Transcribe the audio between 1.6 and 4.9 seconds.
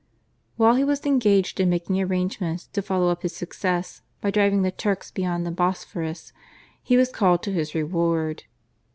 making arrangements to follow up his success by driving the